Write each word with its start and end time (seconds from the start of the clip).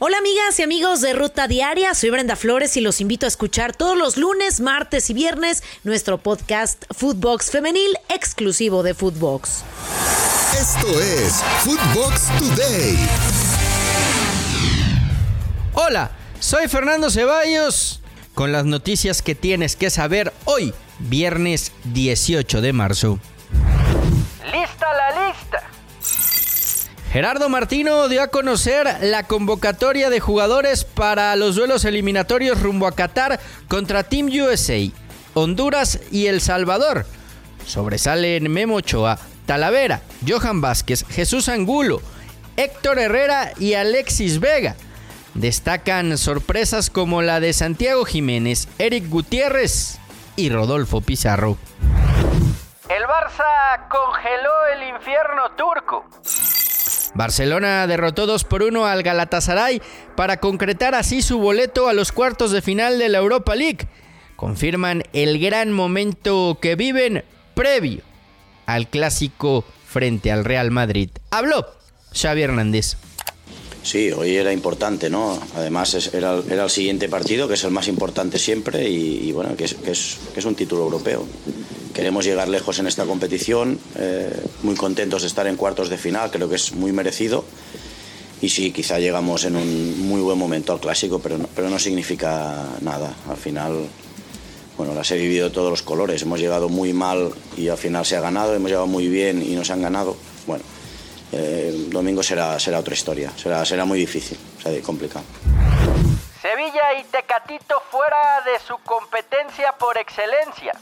Hola 0.00 0.18
amigas 0.18 0.58
y 0.58 0.64
amigos 0.64 1.00
de 1.02 1.12
Ruta 1.12 1.46
Diaria, 1.46 1.94
soy 1.94 2.10
Brenda 2.10 2.34
Flores 2.34 2.76
y 2.76 2.80
los 2.80 3.00
invito 3.00 3.26
a 3.26 3.28
escuchar 3.28 3.76
todos 3.76 3.96
los 3.96 4.16
lunes, 4.16 4.58
martes 4.60 5.08
y 5.08 5.14
viernes 5.14 5.62
nuestro 5.84 6.18
podcast 6.18 6.82
Footbox 6.90 7.52
Femenil 7.52 7.96
exclusivo 8.08 8.82
de 8.82 8.92
Footbox. 8.92 9.62
Esto 10.60 11.00
es 11.00 11.34
Footbox 11.60 12.26
Today. 12.40 12.98
Hola, 15.74 16.10
soy 16.40 16.66
Fernando 16.66 17.08
Ceballos 17.08 18.00
con 18.34 18.50
las 18.50 18.64
noticias 18.64 19.22
que 19.22 19.36
tienes 19.36 19.76
que 19.76 19.90
saber 19.90 20.32
hoy, 20.44 20.74
viernes 20.98 21.70
18 21.84 22.60
de 22.60 22.72
marzo. 22.72 23.20
Gerardo 27.14 27.48
Martino 27.48 28.08
dio 28.08 28.24
a 28.24 28.26
conocer 28.26 28.88
la 29.02 29.22
convocatoria 29.22 30.10
de 30.10 30.18
jugadores 30.18 30.82
para 30.84 31.36
los 31.36 31.54
duelos 31.54 31.84
eliminatorios 31.84 32.60
rumbo 32.60 32.88
a 32.88 32.92
Qatar 32.92 33.38
contra 33.68 34.02
Team 34.02 34.26
USA, 34.26 34.90
Honduras 35.34 36.00
y 36.10 36.26
El 36.26 36.40
Salvador. 36.40 37.06
Sobresalen 37.64 38.50
Memo 38.50 38.74
Ochoa, 38.74 39.16
Talavera, 39.46 40.00
Johan 40.26 40.60
Vázquez, 40.60 41.06
Jesús 41.08 41.48
Angulo, 41.48 42.02
Héctor 42.56 42.98
Herrera 42.98 43.52
y 43.60 43.74
Alexis 43.74 44.40
Vega. 44.40 44.74
Destacan 45.34 46.18
sorpresas 46.18 46.90
como 46.90 47.22
la 47.22 47.38
de 47.38 47.52
Santiago 47.52 48.04
Jiménez, 48.06 48.66
Eric 48.80 49.08
Gutiérrez 49.08 50.00
y 50.34 50.48
Rodolfo 50.48 51.00
Pizarro. 51.00 51.58
El 52.88 53.04
Barça 53.04 53.86
congeló 53.88 54.66
el 54.74 54.88
infierno 54.88 55.52
turco. 55.56 56.06
Barcelona 57.14 57.86
derrotó 57.86 58.26
2 58.26 58.44
por 58.44 58.62
1 58.62 58.86
al 58.86 59.02
Galatasaray 59.02 59.80
para 60.16 60.38
concretar 60.38 60.94
así 60.94 61.22
su 61.22 61.38
boleto 61.38 61.88
a 61.88 61.92
los 61.92 62.12
cuartos 62.12 62.50
de 62.50 62.62
final 62.62 62.98
de 62.98 63.08
la 63.08 63.18
Europa 63.18 63.54
League. 63.54 63.88
Confirman 64.36 65.04
el 65.12 65.38
gran 65.38 65.72
momento 65.72 66.58
que 66.60 66.76
viven 66.76 67.24
previo 67.54 68.02
al 68.66 68.88
clásico 68.88 69.64
frente 69.86 70.32
al 70.32 70.44
Real 70.44 70.70
Madrid. 70.70 71.10
Habló 71.30 71.66
Xavi 72.12 72.42
Hernández. 72.42 72.96
Sí, 73.82 74.10
hoy 74.12 74.36
era 74.36 74.52
importante, 74.52 75.10
¿no? 75.10 75.38
Además 75.56 76.10
era, 76.14 76.36
el 76.38 76.70
siguiente 76.70 77.08
partido, 77.08 77.46
que 77.46 77.54
es 77.54 77.64
el 77.64 77.70
más 77.70 77.86
importante 77.86 78.38
siempre 78.38 78.88
y, 78.88 79.30
bueno, 79.32 79.54
que 79.56 79.64
es 79.64 80.44
un 80.44 80.54
título 80.54 80.84
europeo. 80.84 81.26
Queremos 81.94 82.24
llegar 82.24 82.48
lejos 82.48 82.80
en 82.80 82.88
esta 82.88 83.04
competición, 83.04 83.78
eh, 83.94 84.36
muy 84.64 84.74
contentos 84.74 85.22
de 85.22 85.28
estar 85.28 85.46
en 85.46 85.56
cuartos 85.56 85.88
de 85.88 85.96
final, 85.96 86.28
creo 86.32 86.48
que 86.48 86.56
es 86.56 86.72
muy 86.72 86.90
merecido. 86.90 87.44
Y 88.40 88.48
sí, 88.48 88.72
quizá 88.72 88.98
llegamos 88.98 89.44
en 89.44 89.54
un 89.54 90.08
muy 90.08 90.20
buen 90.20 90.36
momento 90.36 90.72
al 90.72 90.80
clásico, 90.80 91.20
pero 91.20 91.38
no, 91.38 91.48
pero 91.54 91.70
no 91.70 91.78
significa 91.78 92.64
nada. 92.80 93.14
Al 93.30 93.36
final, 93.36 93.86
bueno, 94.76 94.92
las 94.92 95.08
he 95.12 95.16
vivido 95.16 95.52
todos 95.52 95.70
los 95.70 95.82
colores. 95.82 96.20
Hemos 96.22 96.40
llegado 96.40 96.68
muy 96.68 96.92
mal 96.92 97.32
y 97.56 97.68
al 97.68 97.78
final 97.78 98.04
se 98.04 98.16
ha 98.16 98.20
ganado, 98.20 98.54
hemos 98.54 98.70
llegado 98.70 98.88
muy 98.88 99.06
bien 99.06 99.40
y 99.40 99.54
nos 99.54 99.70
han 99.70 99.80
ganado. 99.80 100.16
Bueno, 100.48 100.64
eh, 101.30 101.86
domingo 101.90 102.24
será, 102.24 102.58
será 102.58 102.80
otra 102.80 102.94
historia, 102.94 103.30
será, 103.36 103.64
será 103.64 103.84
muy 103.84 104.00
difícil, 104.00 104.36
será 104.60 104.82
complicado. 104.82 105.24
Sevilla 106.42 107.00
y 107.00 107.04
Tecatito 107.04 107.80
fuera 107.88 108.42
de 108.44 108.58
su 108.66 108.76
competencia 108.84 109.72
por 109.78 109.96
excelencia. 109.96 110.72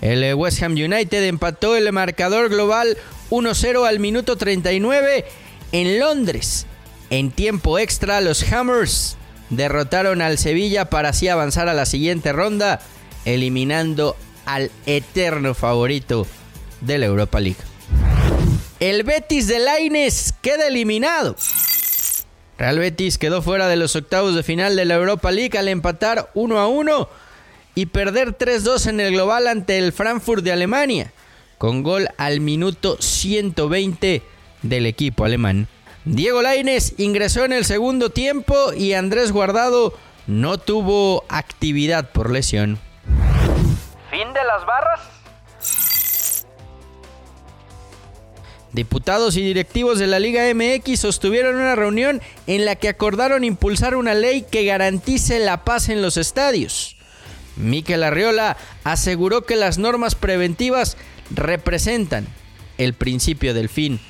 El 0.00 0.22
eh, 0.22 0.34
West 0.34 0.62
Ham 0.62 0.72
United 0.72 1.24
empató 1.24 1.76
el 1.76 1.90
marcador 1.92 2.48
global 2.48 2.96
1-0 3.30 3.86
al 3.86 4.00
minuto 4.00 4.36
39 4.36 5.24
en 5.72 5.98
Londres. 5.98 6.66
En 7.10 7.30
tiempo 7.30 7.78
extra, 7.78 8.20
los 8.20 8.50
Hammers 8.52 9.16
derrotaron 9.50 10.22
al 10.22 10.38
Sevilla 10.38 10.86
para 10.86 11.10
así 11.10 11.28
avanzar 11.28 11.68
a 11.68 11.74
la 11.74 11.86
siguiente 11.86 12.32
ronda, 12.32 12.80
eliminando 13.24 14.16
al 14.46 14.70
eterno 14.86 15.54
favorito 15.54 16.26
de 16.80 16.98
la 16.98 17.06
Europa 17.06 17.40
League. 17.40 17.60
El 18.80 19.04
Betis 19.04 19.46
de 19.46 19.60
Laines 19.60 20.34
queda 20.42 20.66
eliminado. 20.66 21.36
Real 22.58 22.78
Betis 22.78 23.18
quedó 23.18 23.42
fuera 23.42 23.66
de 23.66 23.76
los 23.76 23.96
octavos 23.96 24.34
de 24.34 24.42
final 24.42 24.76
de 24.76 24.84
la 24.84 24.94
Europa 24.94 25.30
League 25.30 25.58
al 25.58 25.68
empatar 25.68 26.30
1 26.34 26.58
a 26.58 26.68
1 26.68 27.08
y 27.74 27.86
perder 27.86 28.36
3-2 28.36 28.88
en 28.88 29.00
el 29.00 29.12
global 29.12 29.46
ante 29.48 29.78
el 29.78 29.92
Frankfurt 29.92 30.44
de 30.44 30.52
Alemania, 30.52 31.12
con 31.58 31.82
gol 31.82 32.08
al 32.16 32.40
minuto 32.40 32.96
120 33.00 34.22
del 34.62 34.86
equipo 34.86 35.24
alemán. 35.24 35.68
Diego 36.04 36.42
Laines 36.42 36.94
ingresó 36.98 37.44
en 37.44 37.52
el 37.52 37.64
segundo 37.64 38.10
tiempo 38.10 38.72
y 38.76 38.92
Andrés 38.92 39.32
Guardado 39.32 39.94
no 40.26 40.58
tuvo 40.58 41.24
actividad 41.28 42.10
por 42.10 42.30
lesión. 42.30 42.78
¿Fin 44.10 44.32
de 44.32 44.44
las 44.44 44.66
barras? 44.66 45.00
Diputados 48.72 49.36
y 49.36 49.42
directivos 49.42 50.00
de 50.00 50.08
la 50.08 50.18
Liga 50.18 50.42
MX 50.52 50.98
sostuvieron 50.98 51.54
una 51.54 51.76
reunión 51.76 52.20
en 52.48 52.64
la 52.64 52.74
que 52.74 52.88
acordaron 52.88 53.44
impulsar 53.44 53.94
una 53.94 54.14
ley 54.14 54.42
que 54.42 54.64
garantice 54.64 55.38
la 55.38 55.64
paz 55.64 55.88
en 55.88 56.02
los 56.02 56.16
estadios. 56.16 56.96
Miquel 57.56 58.02
Arriola 58.02 58.56
aseguró 58.82 59.42
que 59.42 59.56
las 59.56 59.78
normas 59.78 60.14
preventivas 60.14 60.96
representan 61.34 62.26
el 62.78 62.94
principio 62.94 63.54
del 63.54 63.68
fin 63.68 64.00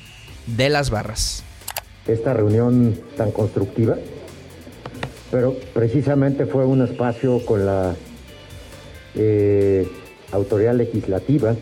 de 0.47 0.69
las 0.69 0.89
barras. 0.89 1.43
Esta 2.07 2.33
reunión 2.33 2.99
tan 3.17 3.31
constructiva, 3.31 3.97
pero 5.31 5.55
precisamente 5.73 6.45
fue 6.45 6.65
un 6.65 6.83
espacio 6.83 7.45
con 7.45 7.65
la 7.65 7.95
eh, 9.15 9.87
autoridad 10.31 10.75
legislativa 10.75 11.55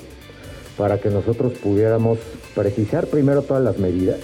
para 0.77 0.99
que 0.99 1.09
nosotros 1.09 1.53
pudiéramos 1.53 2.19
precisar 2.55 3.07
primero 3.07 3.43
todas 3.43 3.63
las 3.63 3.77
medidas, 3.77 4.19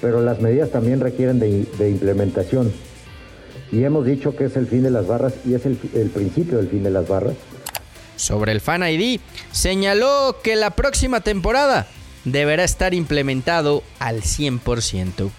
pero 0.00 0.22
las 0.22 0.40
medidas 0.40 0.70
también 0.70 1.00
requieren 1.00 1.40
de 1.40 1.90
implementación 1.90 2.72
y 3.70 3.84
hemos 3.84 4.06
dicho 4.06 4.34
que 4.34 4.44
es 4.44 4.56
el 4.56 4.66
fin 4.66 4.82
de 4.82 4.90
las 4.90 5.06
barras 5.06 5.34
y 5.44 5.54
es 5.54 5.66
el, 5.66 5.76
principio 5.76 6.58
del 6.58 6.68
fin 6.68 6.82
de 6.82 6.90
las 6.90 7.06
barras. 7.06 7.34
Sobre 8.16 8.52
el 8.52 8.60
Fan 8.60 8.82
ID, 8.82 9.20
señaló 9.52 10.38
que 10.42 10.56
la 10.56 10.70
próxima 10.70 11.20
temporada 11.20 11.86
deberá 12.24 12.64
estar 12.64 12.94
implementado 12.94 13.82
al 13.98 14.22
100%. 14.22 15.30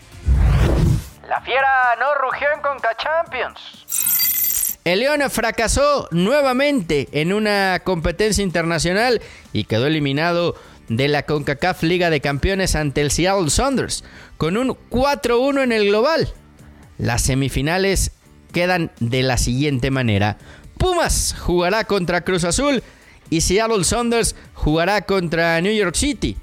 La 1.27 1.41
fiera 1.41 1.67
no 1.99 2.15
rugió 2.15 2.47
en 2.55 2.61
Conca 2.61 2.95
Champions. 2.97 4.77
El 4.85 5.01
León 5.01 5.21
fracasó 5.29 6.07
nuevamente 6.11 7.09
en 7.11 7.33
una 7.33 7.81
competencia 7.83 8.43
internacional 8.43 9.21
y 9.51 9.65
quedó 9.65 9.87
eliminado 9.87 10.55
de 10.87 11.07
la 11.07 11.23
CONCACAF 11.23 11.83
Liga 11.83 12.09
de 12.09 12.21
Campeones 12.21 12.75
ante 12.75 13.01
el 13.01 13.11
Seattle 13.11 13.49
Saunders 13.49 14.03
con 14.37 14.57
un 14.57 14.69
4-1 14.89 15.63
en 15.63 15.71
el 15.71 15.87
global. 15.87 16.33
Las 16.97 17.21
semifinales 17.21 18.11
quedan 18.51 18.91
de 18.99 19.23
la 19.23 19.37
siguiente 19.37 19.91
manera. 19.91 20.37
Pumas 20.77 21.35
jugará 21.39 21.83
contra 21.83 22.21
Cruz 22.21 22.43
Azul 22.43 22.83
y 23.29 23.41
Seattle 23.41 23.83
Saunders 23.83 24.35
jugará 24.53 25.01
contra 25.01 25.59
New 25.61 25.73
York 25.73 25.95
City, 25.95 26.37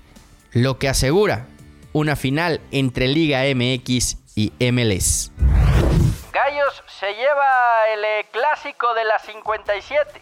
lo 0.53 0.79
que 0.79 0.89
asegura 0.89 1.47
una 1.93 2.15
final 2.15 2.61
entre 2.73 3.09
Liga 3.09 3.43
MX 3.55 4.19
y 4.35 4.53
MLS. 4.71 5.33
Gallos 6.31 6.85
se 7.01 7.07
lleva 7.15 7.89
el 7.95 8.05
eh, 8.05 8.27
clásico 8.31 8.93
de 8.93 9.05
la 9.05 9.19
57. 9.19 10.21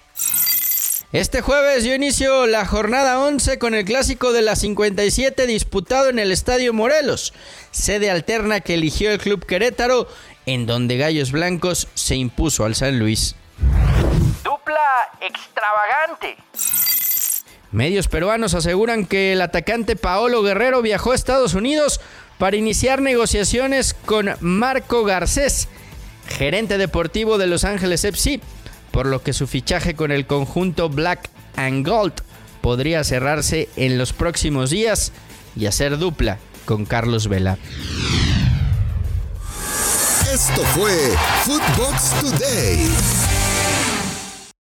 Este 1.12 1.41
jueves 1.41 1.84
dio 1.84 1.94
inicio 1.94 2.47
la 2.47 2.66
jornada 2.66 3.21
11 3.21 3.59
con 3.59 3.75
el 3.75 3.84
clásico 3.84 4.32
de 4.32 4.43
la 4.43 4.56
57 4.56 5.47
disputado 5.47 6.09
en 6.09 6.19
el 6.19 6.31
Estadio 6.31 6.72
Morelos, 6.72 7.32
sede 7.71 8.10
alterna 8.10 8.60
que 8.60 8.75
eligió 8.75 9.10
el 9.10 9.19
Club 9.19 9.44
Querétaro 9.44 10.09
en 10.47 10.66
donde 10.66 10.97
Gallos 10.97 11.33
Blancos 11.33 11.89
se 11.95 12.16
impuso 12.16 12.65
al 12.65 12.74
San 12.74 12.98
Luis. 12.98 13.34
Dupla 14.45 15.10
extravagante. 15.21 16.36
Medios 17.72 18.07
peruanos 18.07 18.54
aseguran 18.54 19.04
que 19.07 19.33
el 19.33 19.41
atacante 19.41 19.97
Paolo 19.97 20.42
Guerrero 20.42 20.80
viajó 20.80 21.13
a 21.13 21.16
Estados 21.16 21.54
Unidos 21.54 22.01
para 22.39 22.57
iniciar 22.57 23.01
negociaciones 23.01 23.95
con 23.95 24.34
Marco 24.41 25.04
Garcés, 25.04 25.68
gerente 26.28 26.78
deportivo 26.78 27.39
de 27.39 27.48
Los 27.48 27.65
Ángeles 27.65 28.04
FC, 28.04 28.41
por 28.94 29.06
lo 29.06 29.24
que 29.24 29.32
su 29.32 29.48
fichaje 29.48 29.96
con 29.96 30.12
el 30.12 30.24
conjunto 30.24 30.88
Black 30.88 31.28
and 31.56 31.84
Gold 31.84 32.14
podría 32.60 33.02
cerrarse 33.02 33.68
en 33.74 33.98
los 33.98 34.12
próximos 34.12 34.70
días 34.70 35.10
y 35.56 35.66
hacer 35.66 35.98
dupla 35.98 36.38
con 36.64 36.86
Carlos 36.86 37.26
Vela. 37.26 37.58
Esto 40.32 40.62
fue 40.74 40.92
Footbox 41.44 42.20
Today. 42.20 42.88